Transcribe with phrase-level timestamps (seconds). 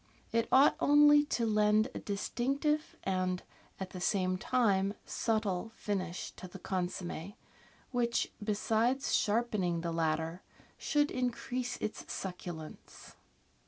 [0.31, 3.43] It ought only to lend a distinctive and,
[3.79, 7.35] at the same time, subtle finish to the consomm6,
[7.91, 10.41] which, besides sharpening the latter,
[10.79, 13.13] should increase its succulence.